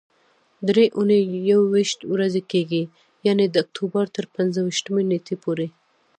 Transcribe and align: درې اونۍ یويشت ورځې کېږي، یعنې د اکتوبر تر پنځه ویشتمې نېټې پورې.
درې 0.69 0.85
اونۍ 0.97 1.21
یويشت 1.49 1.99
ورځې 2.13 2.41
کېږي، 2.51 2.83
یعنې 3.27 3.45
د 3.47 3.55
اکتوبر 3.63 4.05
تر 4.15 4.25
پنځه 4.35 4.59
ویشتمې 4.63 5.03
نېټې 5.11 5.35
پورې. 5.43 5.67